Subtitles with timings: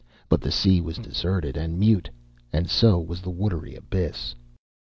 [0.29, 2.09] But the sea was deserted and mute,
[2.51, 4.33] and so was the watery abyss.